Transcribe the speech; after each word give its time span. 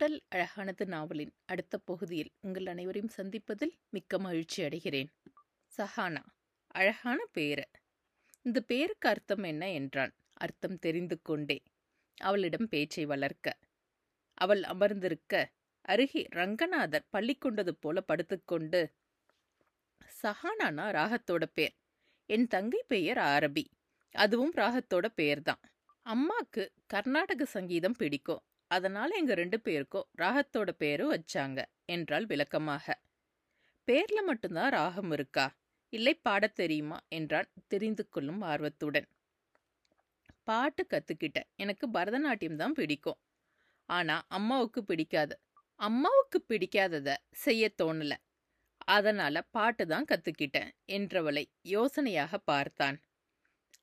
உடல் 0.00 0.22
அழகானது 0.28 0.86
நாவலின் 0.86 1.32
அடுத்த 1.44 1.78
பகுதியில் 1.78 2.30
உங்கள் 2.40 2.66
அனைவரையும் 2.66 3.12
சந்திப்பதில் 3.16 3.72
மிக்க 3.90 4.18
மகிழ்ச்சி 4.18 4.62
அடைகிறேன். 4.62 5.10
சஹானா 5.76 6.22
அழகான 6.66 7.18
பேர. 7.34 7.58
இந்த 8.42 8.60
பேருக்கு 8.60 9.08
அர்த்தம் 9.08 9.42
என்ன 9.42 9.72
என்றான். 9.72 10.14
அர்த்தம் 10.32 10.78
தெரிந்து 10.78 11.22
கொண்டே. 11.22 11.62
அவளிடம் 12.16 12.68
பேச்சை 12.68 13.06
வளர்க்க. 13.06 13.58
அவள் 14.34 14.62
அமர்ந்திருக்க. 14.62 15.52
அருகே 15.80 16.26
ரங்கநாதர் 16.30 17.06
பள்ளி 17.10 17.34
கொண்டது 17.34 17.74
போல 17.76 18.00
படுத்துக்கொண்டு 18.00 18.92
சஹானானா 20.22 20.86
ராகத்தோட 20.90 21.44
பேர். 21.54 21.76
என் 22.26 22.46
தங்கை 22.46 22.84
பெயர் 22.86 23.18
ஆரபி. 23.18 23.64
அதுவும் 24.14 24.54
ராகத்தோட 24.54 25.08
பெயர்தான் 25.14 25.60
அம்மாக்கு 26.06 26.68
கர்நாடக 26.86 27.44
சங்கீதம் 27.44 27.98
பிடிக்கும். 27.98 28.42
அதனால 28.70 29.16
எங்க 29.16 29.34
ரெண்டு 29.34 29.60
பேருக்கும் 29.60 30.08
ராகத்தோட 30.18 30.70
பேரு 30.78 31.04
வச்சாங்க 31.12 31.60
என்றாள் 31.86 32.26
விளக்கமாக. 32.26 32.86
பேர்ல 33.88 34.18
மட்டும்தான் 34.26 34.70
ராகம் 34.70 35.10
இருக்கா? 35.10 35.46
இல்லை 35.92 36.14
பாடத் 36.22 36.54
தெரியுமா? 36.54 36.98
என்றான் 37.08 37.48
தெரிந்து 37.68 38.08
கொள்ளும் 38.08 38.40
ஆர்வத்துடன். 38.42 39.08
பாட்டு 40.44 40.86
கத்துக்கிட்டேன். 40.90 41.48
எனக்கு 41.56 41.86
பரதநாட்டியம் 41.90 42.56
தான் 42.56 42.72
பிடிக்கும். 42.72 43.18
ஆனா 43.88 44.24
அம்மாவுக்கு 44.28 44.84
பிடிக்காது. 44.84 45.34
அம்மாவுக்கு 45.80 46.38
பிடிக்காதத 46.48 47.10
செய்ய 47.36 47.72
தோணல. 47.82 48.12
அதனால 48.88 49.42
பாட்டு 49.50 49.86
தான் 49.86 50.04
கத்துக்கிட்டேன் 50.04 50.70
என்றவளை 50.88 51.44
யோசனையாக 51.68 52.34
பார்த்தான். 52.44 52.98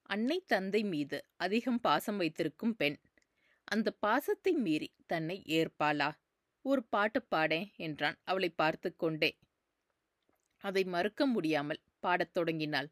அன்னை 0.09 0.43
தந்தை 0.47 0.83
மீது 0.83 1.17
அதிகம் 1.37 1.79
பாசம் 1.79 2.17
வைத்திருக்கும் 2.17 2.75
பெண். 2.75 2.97
அந்த 3.67 3.89
பாசத்தை 3.99 4.51
மீறி 4.55 4.87
தன்னை 5.05 5.35
ஏற்பாளா? 5.49 6.09
ஒரு 6.65 6.81
பாட்டு 6.83 7.19
பாடேன் 7.23 7.67
என்றான் 7.77 8.17
அவளை 8.23 8.49
பார்த்து 8.51 8.89
கொண்டே. 8.95 9.29
அதை 10.63 10.83
மறுக்க 10.83 11.25
முடியாமல் 11.25 11.81
பாடத் 11.99 12.33
தொடங்கினாள். 12.33 12.89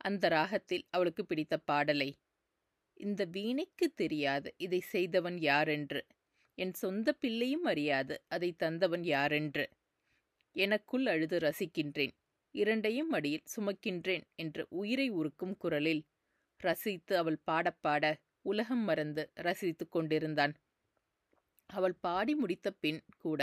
அந்த 0.00 0.28
ராகத்தில் 0.28 0.84
அவளுக்கு 0.90 1.24
பிடித்த 1.26 1.54
பாடலை 1.58 2.10
இந்த 3.00 3.22
வீணைக்கு 3.24 3.86
தெரியாது 3.94 4.54
இதை 4.56 4.80
செய்தவன் 4.80 5.38
யாரென்று. 5.40 6.00
என் 6.58 6.74
சொந்த 6.74 7.08
பிள்ளையும் 7.12 7.64
அறியாது 7.64 8.14
அதை 8.28 8.50
தந்தவன் 8.58 9.04
யாரென்று. 9.04 9.64
எனக்குள் 10.56 11.06
அழுது 11.06 11.38
ரசிக்கின்றேன். 11.38 12.14
இரண்டையும் 12.54 13.10
அடியில் 13.10 13.48
சுமக்கின்றேன் 13.56 14.24
என்று 14.34 14.62
உயிரை 14.70 15.08
உருக்கும் 15.10 15.56
குரலில் 15.56 16.02
ரசித்து 16.60 17.14
அவள் 17.16 17.40
பாடப்பாட 17.46 18.04
உலகம் 18.50 18.84
மறந்து 18.84 19.22
ரசித்துக் 19.34 19.90
கொண்டிருந்தான். 19.90 20.54
அவள் 21.70 21.94
பாடி 22.00 22.34
முடித்த 22.34 22.70
பின் 22.70 23.00
கூட 23.18 23.40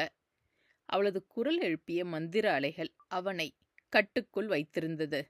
அவளது 0.89 1.19
குரல் 1.27 1.59
எழுப்பிய 1.59 2.05
மந்திர 2.05 2.45
அலைகள் 2.53 2.91
அவனை 3.07 3.47
கட்டுக்குள் 3.93 4.47
வைத்திருந்தது. 4.47 5.21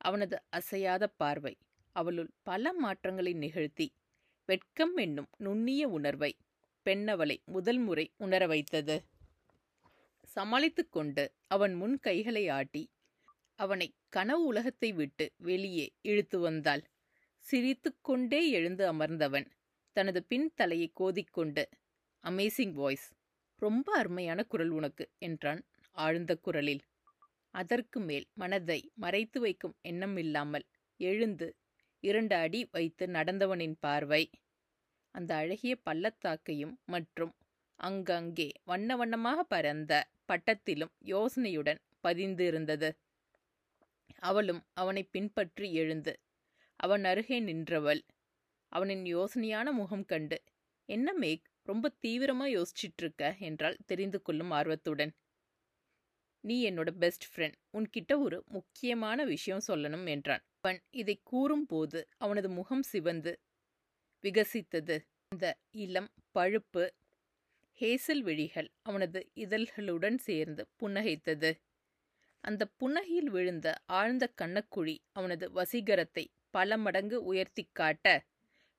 அவனது 0.00 0.36
அசையாத 0.50 1.04
பார்வை 1.16 1.54
அவளுள் 1.96 2.30
பல 2.42 2.72
மாற்றங்களை 2.72 3.32
நிகழ்த்தி 3.32 3.86
வெட்கம் 4.48 4.96
என்னும் 4.96 5.28
நுண்ணிய 5.36 5.82
உணர்வை 5.88 6.32
பெண்ணவளை 6.86 7.36
முதல் 7.44 7.78
முறை 7.78 8.06
உணர 8.16 8.42
வைத்தது. 8.46 8.96
சமாளித்துக் 10.26 10.92
கொண்டு 10.92 11.24
அவன் 11.46 11.74
முன் 11.74 11.96
கைகளை 11.98 12.44
ஆட்டி 12.48 12.82
அவனை 13.58 13.88
கனவு 14.08 14.44
உலகத்தை 14.44 14.90
விட்டு 14.92 15.24
வெளியே 15.38 15.86
இழுத்து 16.02 16.38
வந்தாள். 16.38 16.82
சிரித்துக்கொண்டே 17.46 18.40
எழுந்து 18.50 18.84
அமர்ந்தவன். 18.92 19.46
தனது 19.96 20.20
பின் 20.22 20.48
தலையை 20.54 20.88
கோதிக்கொண்டு 21.00 21.62
அமேசிங் 22.24 22.74
வாய்ஸ் 22.74 23.06
ரொம்ப 23.62 23.88
அருமையான 23.98 24.40
குரல் 24.44 24.70
உனக்கு 24.70 25.04
என்றான் 25.18 25.60
ஆழ்ந்த 25.96 26.32
குரலில். 26.36 26.82
அதற்கு 27.54 27.98
மேல் 28.00 28.26
மனதை 28.34 28.78
மறைத்து 28.94 29.38
வைக்கும் 29.40 29.74
எண்ணம் 29.82 30.16
இல்லாமல் 30.16 30.66
எழுந்து 31.00 31.48
இரண்டு 32.02 32.34
அடி 32.34 32.60
வைத்து 32.72 33.04
நடந்தவனின் 33.08 33.76
பார்வை 33.80 34.22
அந்த 35.14 35.30
அழகிய 35.34 35.74
பள்ளத்தாக்கையும் 35.86 36.74
மற்றும் 36.84 37.32
அங்கங்கே 37.78 38.48
வண்ண 38.64 38.96
வண்ணமாக 38.96 39.40
பறந்த 39.44 39.92
பட்டத்திலும் 40.28 40.92
யோசனையுடன் 41.06 41.80
பதிந்து 42.00 42.44
இருந்தது 42.46 42.90
அவளும் 44.22 44.62
அவனை 44.74 45.02
பின்பற்றி 45.10 45.66
எழுந்து 45.72 46.12
அவன் 46.82 47.04
அருகே 47.04 47.38
நின்றவள். 47.40 48.02
அவனின் 48.72 49.04
யோசனையான 49.06 49.72
முகம் 49.72 50.04
கண்டு 50.04 50.36
என்ன 50.88 51.08
மேக் 51.14 51.44
ரொம்ப 51.68 51.90
தீவிரமா 52.02 52.46
யோசிச்சிட்டு 52.50 53.02
இருக்க 53.02 53.24
என்றால் 53.40 53.76
தெரிந்து 53.86 54.18
கொள்ளும் 54.22 54.50
ஆர்வத்துடன். 54.50 55.12
நீ 56.44 56.56
என்னோட 56.70 56.90
பெஸ்ட் 56.98 57.26
ஃப்ரெண்ட் 57.30 57.58
உன்கிட்ட 57.72 58.12
ஒரு 58.18 58.38
முக்கியமான 58.48 59.24
விஷயம் 59.24 59.66
சொல்லணும் 59.66 60.06
என்றான். 60.06 60.42
அவன் 60.60 60.80
இதை 60.92 61.16
கூறும்போது 61.22 62.00
அவனது 62.16 62.48
முகம் 62.50 62.82
சிவந்து 62.82 63.32
விகசித்தது. 64.24 64.96
இந்த 65.32 65.46
இளம் 65.84 66.10
பழுப்பு 66.32 66.84
ஹேசல் 67.80 68.22
விழிகள் 68.22 68.68
அவனது 68.82 69.20
இதழ்களுடன் 69.34 70.18
சேர்ந்து 70.18 70.62
புன்னகைத்தது. 70.76 71.50
அந்த 72.44 72.62
புன்னகையில் 72.80 73.30
விழுந்த 73.30 73.68
ஆழ்ந்த 73.98 74.24
கண்ணக்குழி 74.40 74.96
அவனது 75.12 75.46
வசீகரத்தை 75.52 76.24
பல 76.54 76.76
மடங்கு 76.76 77.18
உயர்த்தி 77.24 77.64
காட்ட. 77.72 78.06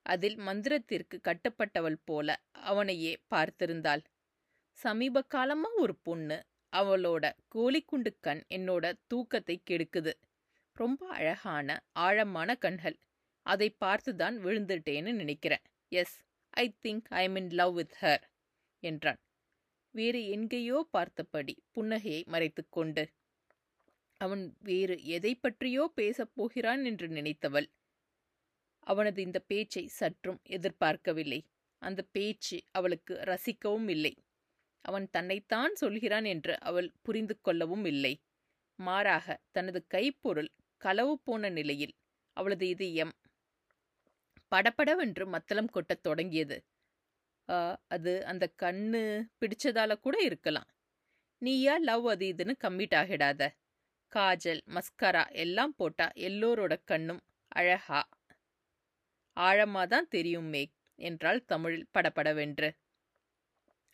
அதில் 0.05 0.37
மந்திரத்திற்கு 0.39 1.17
கட்டுப்பட்டவள் 1.23 1.99
போல 2.05 2.29
அவனையே 2.63 3.13
பார்த்திருந்தாள். 3.29 4.03
சமீப 4.79 5.23
காலமா 5.27 5.69
ஒரு 5.75 5.95
பொண்ணு. 6.01 6.37
அவளோட 6.73 7.25
கோழிக்குண்டு 7.55 8.11
கண் 8.19 8.43
என்னோட 8.49 8.85
தூக்கத்தை 9.07 9.55
கெடுக்குது. 9.69 10.13
ரொம்ப 10.75 11.01
அழகான 11.09 11.67
ஆழமான 11.99 12.55
கண்கள். 12.55 12.97
அதை 13.45 13.67
பார்த்துதான் 13.85 14.37
விழுந்துட்டேன்னு 14.45 15.13
நினைக்கிறேன். 15.13 15.63
Yes 15.91 16.15
I 16.57 16.65
think 16.83 17.07
I 17.13 17.23
am 17.23 17.35
in 17.35 17.51
love 17.51 17.73
with 17.75 17.95
her 18.01 18.23
என்றான். 18.83 19.19
வேறு 19.95 20.21
எங்கேயோ 20.29 20.77
பார்த்தபடி 20.91 21.55
புன்னகையை 21.75 22.21
மறைத்துக்கொண்டு 22.27 23.03
அவன் 24.23 24.55
வேறு 24.59 25.05
எதை 25.05 25.35
பற்றியோ 25.35 25.91
பேசப் 25.95 26.35
போகிறான் 26.35 26.85
என்று 26.85 27.07
நினைத்தவள். 27.07 27.65
அவனது 28.79 29.21
இந்த 29.21 29.39
பேச்சை 29.39 29.87
சற்றும் 29.87 30.39
எதிர்பார்க்கவில்லை. 30.49 31.41
அந்த 31.77 32.01
பேச்சு 32.11 32.63
அவளுக்கு 32.71 33.13
ரசிக்கவும் 33.13 33.89
இல்லை. 33.89 34.13
அவன் 34.81 35.09
தன்னைத்தான் 35.09 35.75
சொல்கிறான் 35.75 36.23
என்று 36.23 36.59
அவள் 36.59 36.91
புரிந்து 37.01 37.41
கொள்ளவும் 37.41 37.85
இல்லை. 37.85 38.23
மாறாக 38.75 39.41
தனது 39.51 39.85
கைப்பொருள் 39.93 40.47
களவு 40.77 41.19
போன 41.19 41.49
நிலையில் 41.49 41.95
அவளது 42.33 42.67
இதயம் 42.67 43.13
படபடவென்று 44.47 45.27
மத்தளம் 45.27 45.69
கொட்டத் 45.69 46.03
தொடங்கியது. 46.03 46.63
ஆ, 47.49 47.83
அது 47.87 48.25
அந்த 48.25 48.53
கண்ணு 48.63 49.25
பிடிச்சதால 49.39 49.99
கூட 49.99 50.21
இருக்கலாம். 50.21 50.67
நீயா 51.37 51.77
லவ் 51.77 52.09
அது 52.09 52.25
இதுன்னு 52.25 52.55
கம்மிட் 52.63 52.95
ஆகிடாத. 52.95 53.49
காஜல் 54.15 54.61
மஸ்கரா 54.67 55.23
எல்லாம் 55.31 55.73
போட்டா 55.75 56.11
எல்லோரோட 56.15 56.73
கண்ணும் 56.85 57.21
அழகா. 57.47 58.01
ஆழமாதான் 59.37 60.07
தெரியும் 60.09 60.45
மேக் 60.45 60.73
என்றாள் 60.99 61.45
தமிழில் 61.45 61.89
படபடவென்று. 61.93 62.69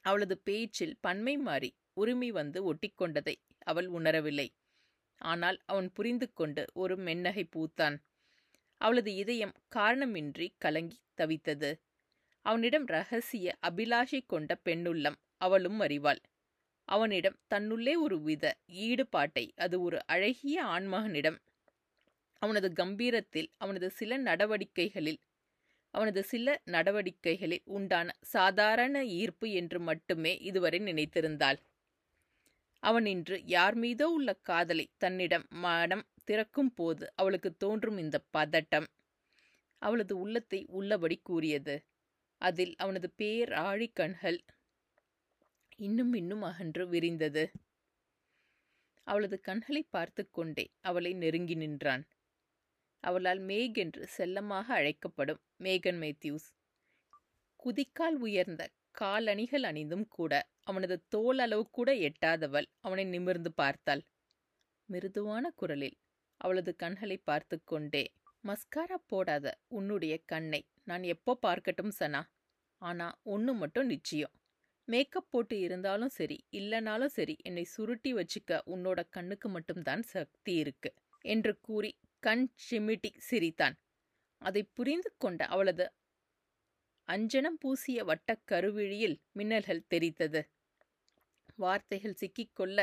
அவளது 0.05 0.37
பேச்சில் 0.37 0.95
பன்மை 1.01 1.37
மாறி 1.37 1.69
உரிமை 1.93 2.31
வந்து 2.31 2.73
ஒட்டிக்கொண்டதை 2.73 3.35
அவள் 3.59 3.89
உணரவில்லை. 3.89 4.47
ஆனால் 5.21 5.57
அவன் 5.65 5.89
புரிந்து 5.91 6.33
கொண்டு 6.33 6.65
ஒரு 6.73 6.95
மென்னகை 6.95 7.45
பூத்தான். 7.55 7.97
அவளது 8.81 9.13
இதயம் 9.13 9.55
காரணமின்றி 9.75 10.47
கலங்கி 10.57 10.99
தவித்தது. 11.17 11.71
அவனிடம் 12.45 12.85
ரகசிய 12.85 13.57
அபிலாஷை 13.67 14.21
கொண்ட 14.25 14.57
பெண்ணுள்ளம் 14.65 15.17
அவளும் 15.37 15.79
அறிவாள். 15.79 16.21
அவனிடம் 16.89 17.37
தன்னுள்ளே 17.49 17.93
ஒரு 17.97 18.17
வித 18.21 18.45
ஈடுபாட்டை 18.81 19.45
அது 19.55 19.75
ஒரு 19.81 19.97
அழகிய 20.05 20.57
ஆண்மகனிடம் 20.67 21.39
அவனது 22.41 22.67
கம்பீரத்தில் 22.73 23.49
அவனது 23.57 23.87
சில 23.89 24.17
நடவடிக்கைகளில் 24.19 25.19
அவனது 25.93 26.21
சில 26.23 26.47
நடவடிக்கைகளில் 26.65 27.63
உண்டான 27.67 28.15
சாதாரண 28.27 28.95
ஈர்ப்பு 29.13 29.47
என்று 29.51 29.79
மட்டுமே 29.79 30.33
இதுவரை 30.39 30.79
நினைத்திருந்தாள். 30.79 31.59
அவன் 32.83 33.05
இன்று 33.05 33.37
யார் 33.45 33.75
மீதோ 33.75 34.07
உள்ள 34.09 34.29
காதலை 34.41 34.85
தன்னிடம் 34.97 35.45
மனம் 35.61 36.05
திறக்கும் 36.25 36.73
போது 36.73 37.05
அவளுக்கு 37.15 37.49
தோன்றும் 37.57 37.97
இந்த 37.97 38.17
பதட்டம். 38.37 38.87
அவளது 39.81 40.13
உள்ளத்தை 40.17 40.59
உள்ளபடி 40.69 41.17
கூறியது. 41.23 41.75
அதில் 42.41 42.73
அவனது 42.75 43.09
பேர் 43.15 43.51
கண்கள் 43.93 44.39
இன்னும் 45.79 46.13
இன்னும் 46.13 46.41
அகன்று 46.41 46.83
விரிந்தது. 46.87 47.43
அவளது 49.07 49.37
கண்களை 49.39 49.81
பார்த்து 49.89 50.23
கொண்டே 50.29 50.65
அவளை 50.81 51.11
நெருங்கி 51.13 51.55
நின்றான். 51.55 52.03
அவளால் 53.03 53.41
மேக் 53.41 53.77
என்று 53.77 54.03
செல்லமாக 54.07 54.67
அழைக்கப்படும் 54.73 55.39
மேகன் 55.57 55.99
மேத்யூஸ். 55.99 56.47
குதிக்கால் 57.59 58.17
உயர்ந்த 58.17 58.63
காலணிகள் 58.91 59.63
அணிந்தும் 59.63 60.05
கூட 60.07 60.33
அவனது 60.63 60.95
தோல் 61.07 61.39
அளவு 61.39 61.63
கூட 61.69 61.89
எட்டாதவள் 62.07 62.67
அவனை 62.79 63.05
நிமிர்ந்து 63.05 63.51
பார்த்தாள். 63.53 64.03
மிருதுவான 64.89 65.45
குரலில் 65.55 65.97
அவளது 66.41 66.71
கண்களை 66.75 67.17
பார்த்து 67.23 67.57
கொண்டே 67.63 68.03
மஸ்காரா 68.43 68.97
போடாத 69.07 69.45
உன்னுடைய 69.69 70.15
கண்ணை 70.25 70.61
நான் 70.83 71.03
எப்போ 71.03 71.31
பார்க்கட்டும் 71.41 71.95
சனா. 71.99 72.21
ஆனா 72.81 73.07
ஒன்று 73.23 73.53
மட்டும் 73.53 73.87
நிச்சயம். 73.87 74.33
மேக்கப் 74.89 75.29
போட்டு 75.29 75.55
இருந்தாலும் 75.59 76.09
சரி 76.09 76.37
இல்லைனாலும் 76.51 77.13
சரி 77.15 77.35
என்னை 77.41 77.63
சுருட்டி 77.65 78.11
வச்சுக்க 78.13 78.61
உன்னோட 78.65 78.99
கண்ணுக்கு 79.09 79.49
மட்டும்தான் 79.49 80.03
சக்தி 80.05 80.53
இருக்கு 80.55 80.89
என்று 81.25 81.53
கூறி 81.59 81.91
கண் 82.23 82.45
சிமிட்டி 82.65 83.11
சிரித்தான். 83.19 83.75
அதை 84.41 84.63
புரிந்து 84.73 85.09
கொண்ட 85.17 85.41
அவளது 85.45 85.85
அஞ்சனம் 87.07 87.59
பூசிய 87.59 87.99
வட்டக் 88.03 88.45
கருவிழியில் 88.51 89.17
மின்னல்கள் 89.35 89.87
தெரித்தது. 89.89 90.41
வார்த்தைகள் 91.55 92.19
சிக்கிக்கொள்ள 92.21 92.79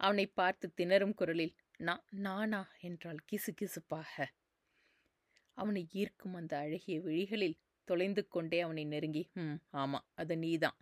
அவனை 0.00 0.26
பார்த்து 0.30 0.66
திணறும் 0.74 1.14
குரலில் 1.14 1.54
நான் 1.80 2.04
நானா? 2.18 2.62
என்றாள் 2.80 3.20
கிசுகிசுப்பாக. 3.28 4.14
அவனை 5.58 5.82
ஈர்க்கும் 5.92 6.34
அந்த 6.34 6.56
அழகிய 6.56 6.96
விழிகளில் 7.00 7.58
தொலைந்து 7.88 8.22
கொண்டே 8.28 8.60
அவனை 8.60 8.84
நெருங்கி 8.84 9.22
ம் 9.34 9.58
ஆமா 9.72 10.00
அது 10.14 10.34
நீதான். 10.36 10.76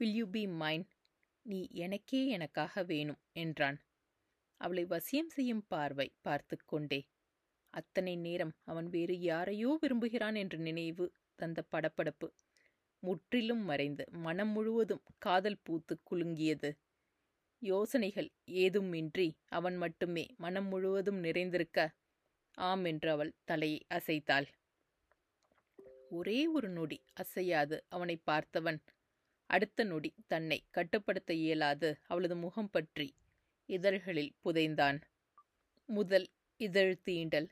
வில் 0.00 0.16
யூ 0.16 0.24
பி 0.26 0.40
மைன் 0.60 0.82
நீ 1.46 1.58
எனக்கே 1.74 2.18
எனக்காக 2.26 2.82
வேணும் 2.82 3.20
என்றான். 3.32 3.76
அவளை 4.60 4.82
வசியம் 4.84 5.30
செய்யும் 5.34 5.62
பார்வை 5.68 6.06
பார்த்து 6.20 6.56
கொண்டே. 6.64 6.98
அத்தனை 7.74 8.14
நேரம் 8.16 8.52
அவன் 8.64 8.88
வேறு 8.88 9.14
யாரையோ 9.20 9.70
விரும்புகிறான் 9.80 10.34
என்ற 10.34 10.56
நினைவு 10.58 11.04
தந்த 11.36 11.62
படப்படப்பு 11.72 12.28
முற்றிலும் 13.02 13.62
மறைந்து 13.64 14.04
மனம் 14.16 14.48
முழுவதும் 14.48 15.02
காதல் 15.18 15.62
பூத்து 15.62 15.96
குலுங்கியது. 16.10 16.70
யோசனைகள் 17.62 18.28
ஏதுமின்றி 18.64 19.28
அவன் 19.50 19.76
மட்டுமே 19.76 20.24
மனம் 20.36 20.68
முழுவதும் 20.68 21.20
நிறைந்திருக்க 21.20 21.88
ஆம் 22.58 22.84
என்று 22.84 23.10
அவள் 23.10 23.32
தலையை 23.44 23.80
அசைத்தாள். 23.94 24.48
ஒரே 26.10 26.40
ஒரு 26.46 26.68
நொடி 26.68 26.98
அசையாது 27.14 27.78
அவனை 27.88 28.18
பார்த்தவன். 28.26 28.80
அடுத்த 29.50 29.84
நொடி 29.84 30.10
தன்னை 30.26 30.58
கட்டுப்படுத்த 30.70 31.32
இயலாது. 31.34 31.88
அவளது 32.06 32.36
முகம் 32.36 32.70
பற்றி 32.70 33.06
இதழ்களில் 33.68 34.32
புதைந்தான். 34.44 34.98
முதல் 35.88 36.26
இதழ் 36.60 36.94
தீண்டல். 37.04 37.48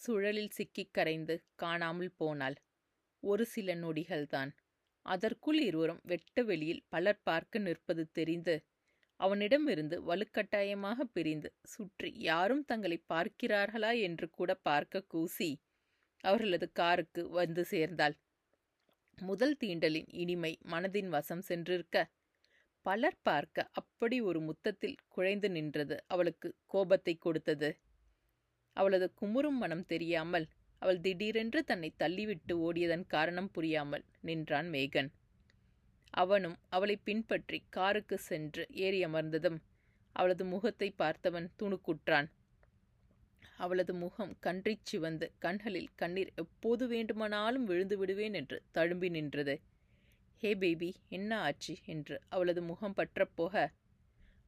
சுழலில் 0.00 0.48
சிக்கிக் 0.48 0.94
கரைந்து 0.94 1.34
காணாமல் 1.54 2.12
போனாள். 2.16 2.56
ஒரு 3.22 3.44
சில 3.44 3.74
நொடிகள்தான். 3.74 4.50
அதற்குள் 5.06 5.60
இருவரும் 5.60 6.02
வெட்ட 6.02 6.42
வெளியில் 6.42 6.84
பலர் 6.88 7.22
பார்க்க 7.22 7.58
நிற்பது 7.58 8.04
தெரிந்து 8.10 8.54
அவனிடமிருந்து 9.20 9.96
வலுக்கட்டாயமாக 10.02 11.00
பிரிந்து 11.12 11.48
சுற்றி 11.64 12.10
யாரும் 12.20 12.64
தங்களை 12.64 12.98
பார்க்கிறார்களா 13.08 13.90
என்று 14.00 14.26
கூட 14.30 14.50
பார்க்க 14.68 15.04
கூசி 15.08 15.50
அவர்களது 16.24 16.66
காருக்கு 16.72 17.22
வந்து 17.30 17.62
சேர்ந்தாள். 17.64 18.16
முதல் 19.18 19.56
தீண்டலின் 19.56 20.08
இனிமை 20.12 20.50
மனதின் 20.70 21.08
வசம் 21.08 21.42
சென்றிருக்க. 21.48 21.96
பலர் 22.86 23.18
பார்க்க 23.22 23.68
அப்படி 23.72 24.16
ஒரு 24.20 24.40
முத்தத்தில் 24.40 24.96
குழைந்து 25.08 25.48
நின்றது 25.50 25.96
அவளுக்கு 26.06 26.48
கோபத்தை 26.66 27.14
கொடுத்தது. 27.16 27.70
அவளது 28.76 29.06
குமுறும் 29.20 29.58
மனம் 29.58 29.86
தெரியாமல் 29.86 30.46
அவள் 30.82 31.00
திடீரென்று 31.00 31.60
தன்னை 31.64 31.90
தள்ளிவிட்டு 31.98 32.54
ஓடியதன் 32.58 33.04
காரணம் 33.06 33.50
புரியாமல் 33.50 34.04
நின்றான் 34.20 34.68
மேகன். 34.68 35.10
அவனும் 36.14 36.56
அவளை 36.68 36.96
பின்பற்றி 36.96 37.58
காருக்கு 37.68 38.16
சென்று 38.20 38.64
ஏறி 38.76 39.04
அமர்ந்ததும் 39.04 39.58
அவளது 40.16 40.44
முகத்தை 40.44 40.88
பார்த்தவன் 40.98 41.46
துணுக்குற்றான். 41.62 42.28
அவளது 43.62 43.92
முகம் 43.94 44.32
கன்றிச் 44.42 44.86
சிவந்து 44.90 45.26
கண்களில் 45.38 45.90
கண்ணீர் 45.94 46.30
எப்போது 46.34 46.84
வேண்டுமானாலும் 46.86 47.64
விழுந்து 47.64 47.96
விடுவேன் 47.98 48.34
என்று 48.34 48.56
தழும்பி 48.72 49.08
நின்றது. 49.08 49.54
ஹே 50.42 50.50
பேபி 50.54 50.90
என்ன 51.08 51.30
ஆச்சு? 51.40 51.74
என்று 51.84 52.16
அவளது 52.28 52.62
முகம் 52.62 52.96
பற்றப்போக 52.96 53.54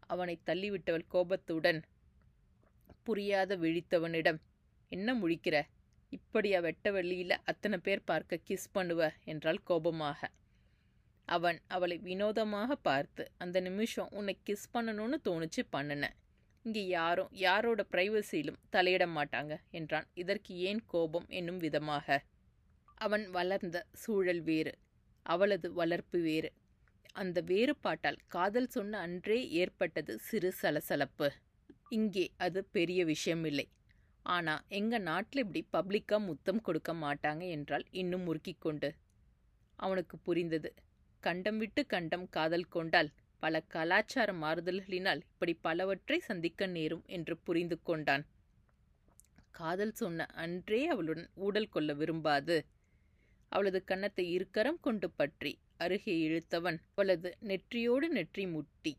அவனை 0.06 0.34
தள்ளிவிட்டவள் 0.46 1.06
கோபத்துடன் 1.08 1.80
புரியாத 3.02 3.56
விழித்தவனிடம் 3.56 4.40
என்ன 4.92 5.14
முழிக்கிற? 5.14 5.56
இப்படியா 6.12 6.58
வெட்ட 6.60 6.90
வெள்ளியில் 6.90 7.36
அத்தனை 7.44 7.78
பேர் 7.78 8.02
பார்க்க 8.04 8.44
கிஸ் 8.48 8.72
பண்ணுவ? 8.74 9.02
என்றால் 9.24 9.62
கோபமாக. 9.62 10.20
அவன் 11.28 11.58
அவளை 11.66 11.96
வினோதமாக 11.98 12.74
பார்த்து 12.88 13.24
அந்த 13.36 13.60
நிமிஷம் 13.60 14.10
உன்னை 14.10 14.34
கிஸ் 14.46 14.68
பண்ணணும்னு 14.74 15.18
தோணுச்சு 15.24 15.62
பண்ணினேன் 15.72 16.16
இங்கே 16.64 16.82
யாரும் 16.88 17.32
யாரோட 17.46 17.80
பிரைவசியிலும் 17.92 18.60
தலையிட 18.72 19.04
மாட்டாங்க 19.16 19.54
என்றான். 19.70 20.06
இதற்கு 20.14 20.52
ஏன் 20.68 20.82
கோபம் 20.86 21.26
என்னும் 21.38 21.58
விதமாக. 21.58 22.06
அவன் 22.98 23.24
வளர்ந்த 23.30 23.78
சூழல் 24.02 24.42
வேறு 24.42 24.72
அவளது 25.26 25.68
வளர்ப்பு 25.72 26.18
வேறு. 26.20 26.50
அந்த 27.12 27.38
வேறுபாட்டால் 27.50 28.18
காதல் 28.26 28.70
சொன்ன 28.76 28.98
அன்றே 28.98 29.38
ஏற்பட்டது 29.60 30.12
சிறு 30.18 30.50
சலசலப்பு. 30.52 31.28
இங்கே 31.88 32.24
அது 32.36 32.60
பெரிய 32.76 33.00
விஷயமில்லை. 33.04 33.66
ஆனால் 34.26 34.64
எங்கள் 34.78 35.06
நாட்டில் 35.10 35.42
இப்படி 35.44 35.62
பப்ளிக்கா 35.72 36.18
முத்தம் 36.28 36.62
கொடுக்க 36.62 36.92
மாட்டாங்க 37.04 37.44
என்றால் 37.56 37.84
இன்னும் 37.92 38.24
முறுக்கிக் 38.28 38.64
கொண்டு. 38.66 38.88
அவனுக்கு 39.78 40.16
புரிந்தது. 40.18 40.70
கண்டம் 41.22 41.58
விட்டு 41.58 41.82
கண்டம் 41.86 42.26
காதல் 42.28 42.66
கொண்டால் 42.68 43.10
பல 43.44 43.60
கலாச்சார 43.74 44.30
மாறுதல்களினால் 44.42 45.20
இப்படி 45.24 45.54
பலவற்றை 45.66 46.18
சந்திக்க 46.28 46.66
நேரும் 46.76 47.04
என்று 47.08 47.34
புரிந்து 47.46 47.76
கொண்டான். 47.82 48.24
காதல் 49.50 49.92
சொன்ன 49.92 50.26
அன்றே 50.34 50.80
அவளுடன் 50.86 51.28
ஊடல் 51.46 51.72
கொள்ள 51.74 51.92
விரும்பாது. 51.92 52.56
அவளது 53.52 53.80
கன்னத்தை 53.84 54.24
இருக்கரம் 54.36 54.80
கொண்டு 54.80 55.08
பற்றி 55.10 55.52
அருகே 55.76 56.14
இழுத்தவன் 56.26 56.78
அவளது 56.90 57.30
நெற்றியோடு 57.42 58.06
நெற்றி 58.08 58.44
முட்டி. 58.46 58.92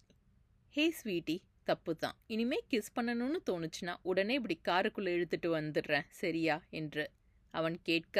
ஹே 0.74 0.86
ஸ்வீட்டி 1.00 1.36
தப்பு 1.68 1.92
தான் 1.96 2.18
இனிமே 2.28 2.60
கிஸ் 2.72 2.96
பண்ணணும்னு 2.96 3.40
தோணுச்சுன்னா 3.50 3.94
உடனே 4.02 4.34
இப்படி 4.40 4.58
காருக்குள்ளே 4.70 5.14
இழுத்துட்டு 5.18 5.50
வந்துடுறேன் 5.58 6.10
சரியா? 6.22 6.58
என்று 6.72 7.06
அவன் 7.54 7.78
கேட்க. 7.82 8.18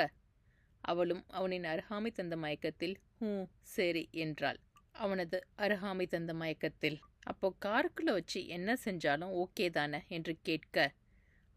அவளும் 0.84 1.24
அவனின் 1.30 1.68
அருகாமை 1.74 2.12
தந்த 2.12 2.36
மயக்கத்தில் 2.36 2.96
ஹூ 3.18 3.30
சரி 3.76 4.04
என்றாள். 4.24 4.60
அவனது 4.96 5.38
அருகாமை 5.58 6.06
தந்த 6.08 6.34
மயக்கத்தில். 6.34 6.98
அப்போ 7.24 7.48
காருக்குள்ள 7.66 8.12
வச்சு 8.12 8.40
என்ன 8.48 8.78
செஞ்சாலும் 8.86 9.34
ஓகே 9.42 9.68
தானே? 9.70 10.00
என்று 10.08 10.34
கேட்க 10.42 10.78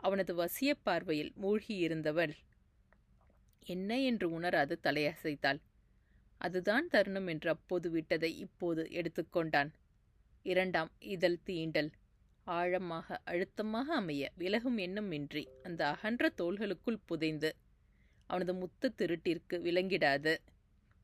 அவனது 0.00 0.32
வசிய 0.34 0.70
பார்வையில் 0.82 1.32
மூழ்கியிருந்தவள் 1.42 2.34
என்ன? 3.66 3.90
என்று 4.00 4.26
உணராது 4.30 4.74
தலையசைத்தாள். 4.82 5.60
அதுதான் 6.40 6.86
தருணம் 6.88 7.26
என்று 7.26 7.48
அப்போது 7.50 7.90
விட்டதை 7.90 8.30
இப்போது 8.38 8.82
எடுத்துக்கொண்டான் 8.90 9.70
இரண்டாம் 10.46 10.90
இதழ் 11.06 11.40
தீண்டல். 11.46 11.90
ஆழமாக 12.46 13.16
அழுத்தமாக 13.24 13.88
அமைய 13.94 14.30
விலகும் 14.36 14.78
எண்ணமின்றி 14.78 15.42
அந்த 15.62 15.80
அகன்ற 15.86 16.30
தோள்களுக்குள் 16.36 17.04
புதைந்து 17.06 17.50
அவனது 18.30 18.54
முத்த 18.54 18.92
திருட்டிற்கு 18.98 19.56
விளங்கிடாது. 19.62 20.32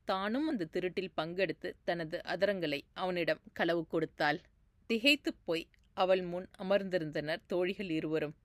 தானும் 0.07 0.47
அந்த 0.47 0.67
திருட்டில் 0.71 1.15
பங்கெடுத்து 1.17 1.75
தனது 1.83 2.21
அதரங்களை 2.25 2.79
அவனிடம் 2.93 3.41
களவு 3.53 3.87
கொடுத்தாள். 3.87 4.39
திகைத்துப் 4.89 5.41
போய் 5.43 5.65
அவள் 5.97 6.21
முன் 6.21 6.47
அமர்ந்திருந்தனர் 6.59 7.45
தோழிகள் 7.47 7.89
இருவரும். 7.89 8.35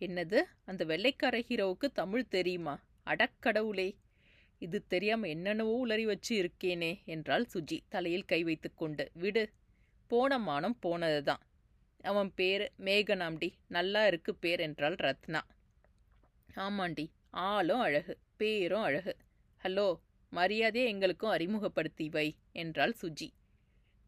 என்னது? 0.00 0.38
அந்த 0.64 0.84
வெள்ளைக்கார 0.84 1.36
ஹீரோவுக்கு 1.48 1.88
தமிழ் 1.92 2.28
தெரியுமா? 2.28 2.74
அடக்கடவுளே 3.06 3.88
இது 4.62 4.86
தெரியாம 4.86 5.28
என்னென்னவோ 5.28 5.74
உளறி 5.86 6.04
வச்சு 6.04 6.32
இருக்கேனே! 6.36 6.92
என்றாள் 7.04 7.46
சுஜி 7.54 7.78
தலையில் 7.88 8.24
கை 8.24 8.40
வைத்துக்கொண்டு 8.44 9.10
விடு. 9.14 9.44
போன 10.10 10.38
மானம் 10.38 10.78
போனதுதான். 10.82 11.42
அவன் 12.04 12.34
பேரு 12.34 12.72
மேகனாம்டி. 12.78 13.48
நல்லா 13.68 14.06
இருக்கு 14.06 14.34
பேர் 14.34 14.60
என்றாள் 14.60 14.98
ரத்னா. 14.98 15.42
ஆமாண்டி. 16.58 17.06
ஆளும் 17.44 17.80
அழகு. 17.80 18.14
பேரும் 18.36 18.82
அழகு. 18.82 19.14
ஹலோ! 19.60 19.88
மரியாதையை 20.32 20.90
எங்களுக்கும் 20.90 21.30
அறிமுகப்படுத்தி 21.30 22.08
வை 22.08 22.26
என்றாள் 22.52 22.94
சுஜி. 23.02 23.28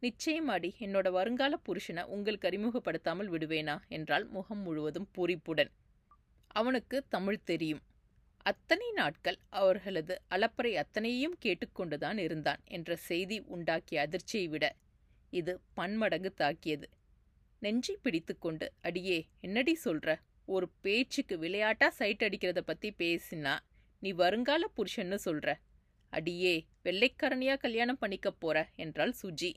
நிச்சயமாடி 0.03 0.69
என்னோட 0.79 1.11
வருங்கால 1.11 1.53
புருஷனை 1.65 2.03
உங்களுக்கு 2.05 2.47
அறிமுகப்படுத்தாமல் 2.47 3.29
விடுவேனா 3.31 3.75
என்றால் 3.87 4.25
முகம் 4.27 4.61
முழுவதும் 4.61 5.07
பூரிப்புடன். 5.17 5.71
அவனுக்கு 6.47 6.97
தமிழ் 7.09 7.43
தெரியும். 7.43 7.81
அத்தனை 8.45 8.91
நாட்கள் 8.91 9.37
அவர்களது 9.49 10.21
அலப்பறை 10.29 10.71
அத்தனையும் 10.73 11.35
கேட்டுக்கொண்டுதான் 11.45 12.17
இருந்தான் 12.17 12.61
என்ற 12.65 12.95
செய்தி 12.95 13.37
உண்டாக்கிய 13.55 13.95
அதிர்ச்சியை 13.95 14.47
விட 14.47 14.65
இது 15.33 15.53
பன்மடங்கு 15.73 16.33
தாக்கியது. 16.33 16.87
நெஞ்சை 17.61 17.95
பிடித்துக்கொண்டு 18.01 18.67
அடியே 18.81 19.19
என்னடி 19.39 19.77
சொல்ற? 19.85 20.15
ஒரு 20.45 20.67
பேச்சுக்கு 20.81 21.37
விளையாட்டா 21.37 21.89
சைட் 21.89 22.23
அடிக்கிறத 22.23 22.61
பத்தி 22.61 22.89
பேசினா 22.97 23.53
நீ 23.99 24.11
வருங்கால 24.11 24.63
புருஷன்னு 24.77 25.17
சொல்ற? 25.25 25.47
அடியே 26.13 26.53
வெள்ளைக்காரனியா 26.83 27.57
கல்யாணம் 27.57 27.99
பண்ணிக்கப் 28.01 28.39
போற? 28.39 28.69
என்றாள் 28.75 29.13
சுஜி. 29.21 29.51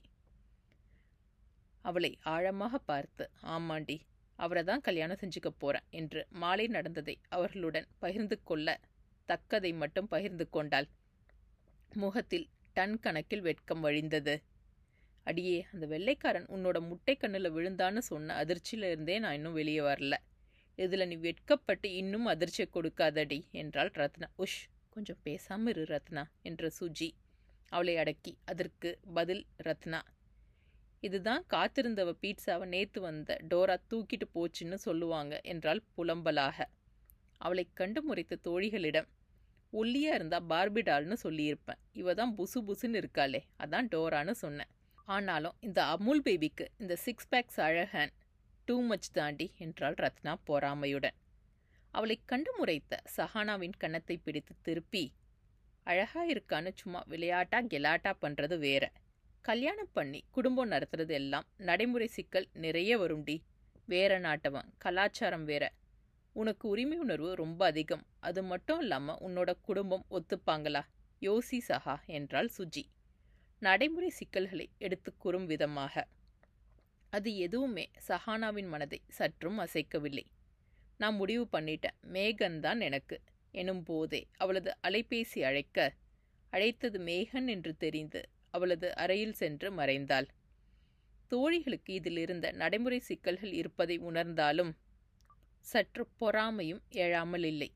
அவளை 1.80 2.18
ஆழமாக 2.22 2.78
பார்த்து 2.78 3.30
ஆமாண்டி 3.42 3.96
அவரை 4.38 4.62
தான் 4.64 4.80
கல்யாணம் 4.80 5.20
செஞ்சுக்க 5.20 5.50
போறேன் 5.58 5.86
என்று 5.90 6.26
மாலை 6.30 6.66
நடந்ததை 6.66 7.14
அவர்களுடன் 7.28 7.88
பகிர்ந்து 7.98 8.42
கொள்ள 8.42 8.68
தக்கதை 9.28 9.70
மட்டும் 9.76 10.08
பகிர்ந்து 10.08 10.50
கொண்டாள். 10.50 10.88
முகத்தில் 11.92 12.46
டன் 12.72 13.00
கணக்கில் 13.00 13.40
வெட்கம் 13.40 13.84
வழிந்தது. 13.84 14.34
அடியே 15.26 15.66
அந்த 15.72 15.86
வெள்ளைக்காரன் 15.86 16.46
உன்னோட 16.46 16.78
முட்டை 16.88 17.16
கண்ணில் 17.16 17.54
விழுந்தான்னு 17.54 17.98
சொன்ன 17.98 18.44
அதிர்ச்சியில 18.44 18.88
இருந்தே 18.90 19.18
நான் 19.18 19.34
இன்னும் 19.34 19.52
வெளியே 19.52 19.80
வரல. 19.80 20.14
இதில் 20.78 21.08
நீ 21.08 21.16
வெட்கப்பட்டு 21.16 21.88
இன்னும் 21.94 22.26
அதிர்ச்சியை 22.26 22.68
கொடுக்காதடி 22.72 23.38
என்றாள் 23.50 23.92
ரத்னா. 23.94 24.28
உஷ் 24.38 24.60
கொஞ்சம் 24.94 25.22
பேசாமல் 25.22 25.70
இரு 25.72 25.84
ரத்னா 25.84 26.22
என்ற 26.42 26.70
சுஜி 26.78 27.08
அவளை 27.68 27.94
அடக்கி 27.96 28.32
அதற்கு 28.44 28.90
பதில் 29.14 29.42
ரத்னா. 29.66 30.00
இதுதான் 31.00 31.42
காத்திருந்தவ 31.54 32.12
பீட்சாவை 32.22 32.66
நேத்து 32.66 33.00
வந்த 33.00 33.36
டோரா 33.50 33.76
தூக்கிட்டு 33.90 34.26
போச்சுன்னு 34.36 34.76
சொல்லுவாங்க 34.86 35.40
என்றால் 35.52 35.82
புலம்பலாக. 35.96 36.58
அவளை 37.38 37.64
கண்டு 37.74 38.00
முறைத்த 38.08 38.38
தோழிகளிடம் 38.44 39.08
ஒல்லியாக 39.72 40.18
இருந்தால் 40.18 40.46
பார்பிடால்னு 40.52 41.16
சொல்லியிருப்பேன். 41.22 41.80
இவ 41.92 42.14
தான் 42.14 42.34
புசு 42.38 42.58
புசுன்னு 42.68 43.00
இருக்காளே 43.02 43.40
அதான் 43.64 43.88
டோரான்னு 43.94 44.34
சொன்னேன். 44.44 44.70
ஆனாலும் 45.08 45.56
இந்த 45.60 45.80
அமுல் 45.94 46.22
பேபிக்கு 46.22 46.66
இந்த 46.82 46.94
சிக்ஸ் 46.96 47.30
பேக்ஸ் 47.32 47.60
அழகன் 47.60 48.12
டூ 48.68 48.76
மச் 48.82 49.10
தாண்டி 49.12 49.46
என்றாள் 49.58 49.96
ரத்னா 50.04 50.34
பொறாமையுடன். 50.50 51.16
அவளை 51.94 52.16
கண்டு 52.24 52.50
முறைத்த 52.58 52.94
சஹானாவின் 53.16 53.76
கன்னத்தை 53.78 54.16
பிடித்து 54.16 54.54
திருப்பி 54.62 55.04
அழகா 55.86 56.22
இருக்கான்னு 56.26 56.70
சும்மா 56.74 57.00
விளையாட்டா 57.06 57.58
கெலாட்டா 57.62 58.12
பண்றது 58.22 58.58
வேற. 58.58 58.84
கல்யாணம் 59.44 59.90
பண்ணி 59.92 60.20
குடும்பம் 60.30 60.70
நடத்துறது 60.70 61.12
எல்லாம் 61.12 61.46
நடைமுறை 61.56 62.06
சிக்கல் 62.06 62.48
நிறைய 62.54 62.98
வரும்டி. 62.98 63.36
வேற 63.88 64.12
நாட்டவன் 64.18 64.68
கலாச்சாரம் 64.78 65.44
வேற. 65.44 65.64
உனக்கு 66.36 66.68
உரிமை 66.68 66.98
உணர்வு 66.98 67.30
ரொம்ப 67.34 67.60
அதிகம். 67.66 68.04
அது 68.20 68.42
மட்டும் 68.42 68.80
இல்லாம 68.80 69.16
உன்னோட 69.20 69.50
குடும்பம் 69.62 70.06
ஒத்துப்பாங்களா? 70.10 70.82
யோசி 71.22 71.58
சஹா 71.68 71.96
என்றாள் 72.06 72.50
சுஜி. 72.58 72.84
நடைமுறை 73.62 74.10
சிக்கல்களை 74.10 74.68
எடுத்து 74.78 75.10
கூறும் 75.16 75.46
விதமாக 75.46 75.94
அது 77.12 77.30
எதுவுமே 77.36 77.84
சஹானாவின் 78.08 78.68
மனதை 78.68 78.98
சற்றும் 79.08 79.58
அசைக்கவில்லை. 79.58 80.24
நான் 81.00 81.14
முடிவு 81.14 81.44
பண்ணிட்டேன். 81.52 81.96
மேகன் 82.12 82.58
தான் 82.60 82.80
எனக்கு. 82.80 83.16
எனும் 83.54 83.82
போதே 83.82 84.20
அவளது 84.36 84.70
அலைபேசி 84.82 85.40
அழைக்க 85.42 85.78
அழைத்தது 86.52 86.98
மேகன் 86.98 87.46
என்று 87.46 87.72
தெரிந்து 87.76 88.20
அவளது 88.50 88.88
அறையில் 88.94 89.32
சென்று 89.32 89.68
மறைந்தாள். 89.72 90.26
தோழிகளுக்கு 91.28 91.92
இதில் 91.92 92.16
இருந்த 92.16 92.46
நடைமுறை 92.52 92.98
சிக்கல்கள் 93.00 93.52
இருப்பதை 93.52 93.96
உணர்ந்தாலும் 93.98 94.72
சற்று 95.66 96.04
பொறாமையும் 96.20 96.82
எழாமல் 96.94 97.44
இல்லை. 97.44 97.70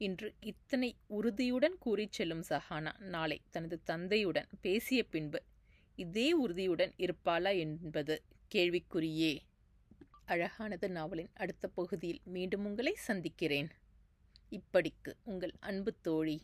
இன்று 0.00 0.28
இத்தனை 0.40 0.90
உறுதியுடன் 1.06 1.76
கூறிச் 1.78 2.12
செல்லும் 2.12 2.44
சஹானா 2.48 2.92
நாளை 3.06 3.38
தனது 3.50 3.76
தந்தையுடன் 3.84 4.48
பேசிய 4.60 5.02
பின்பு 5.04 5.40
இதே 5.98 6.32
உறுதியுடன் 6.32 6.92
இருப்பாளா 6.98 7.52
என்பது 7.58 8.14
கேள்விக்குறியே. 8.54 9.32
அழகானது 10.28 10.88
நாவலின் 10.90 11.30
அடுத்த 11.36 11.68
பகுதியில் 11.68 12.20
மீண்டும் 12.24 12.64
உங்களை 12.64 12.94
சந்திக்கிறேன். 12.94 13.68
இப்படிக்கு 14.50 15.12
உங்கள் 15.24 15.52
அன்பு 15.60 15.94
தோழி. 16.02 16.36